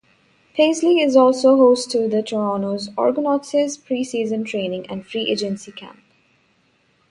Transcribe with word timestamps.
Paisley 0.55 0.99
is 0.99 1.15
also 1.15 1.57
host 1.57 1.91
to 1.91 2.07
the 2.09 2.23
Toronto 2.23 2.75
Argonauts' 2.97 3.77
pre-season 3.77 4.43
training 4.43 4.87
and 4.89 5.05
free 5.05 5.29
agency 5.29 5.71
camp. 5.71 5.99